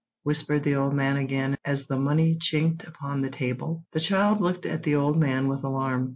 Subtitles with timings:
[0.23, 3.85] whispered the old man again, as the money chinked upon the table.
[3.91, 6.09] The child looked at the old man with alarm.